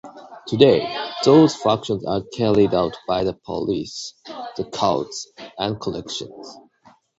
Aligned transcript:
Today, 0.47 0.97
those 1.25 1.55
functions 1.55 2.03
are 2.07 2.23
carried 2.33 2.73
out 2.73 2.97
by 3.07 3.23
the 3.23 3.33
police, 3.33 4.15
the 4.57 4.63
courts, 4.63 5.31
and 5.59 5.79
corrections. 5.79 6.57